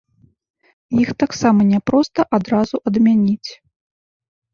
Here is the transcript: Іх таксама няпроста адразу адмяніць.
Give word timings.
Іх 1.01 1.09
таксама 1.23 1.61
няпроста 1.73 2.25
адразу 2.37 2.75
адмяніць. 2.93 3.49